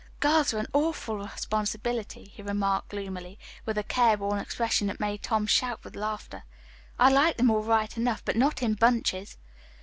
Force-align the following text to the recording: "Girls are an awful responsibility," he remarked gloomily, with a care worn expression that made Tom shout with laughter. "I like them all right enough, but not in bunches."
"Girls 0.19 0.51
are 0.51 0.57
an 0.57 0.65
awful 0.73 1.19
responsibility," 1.19 2.23
he 2.29 2.41
remarked 2.41 2.89
gloomily, 2.89 3.37
with 3.67 3.77
a 3.77 3.83
care 3.83 4.17
worn 4.17 4.39
expression 4.39 4.87
that 4.87 4.99
made 4.99 5.21
Tom 5.21 5.45
shout 5.45 5.83
with 5.83 5.95
laughter. 5.95 6.43
"I 6.97 7.11
like 7.11 7.37
them 7.37 7.51
all 7.51 7.61
right 7.61 7.95
enough, 7.95 8.25
but 8.25 8.35
not 8.35 8.63
in 8.63 8.73
bunches." 8.73 9.37